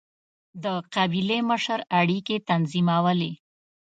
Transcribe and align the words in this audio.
د 0.63 0.65
قبیلې 0.95 1.39
مشر 1.51 1.79
اړیکې 1.99 2.37
تنظیمولې. 2.49 3.31